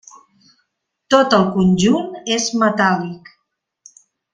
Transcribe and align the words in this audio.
Tot 1.15 1.35
el 1.39 1.45
conjunt 1.57 2.11
és 2.39 2.51
metàl·lic. 2.65 3.35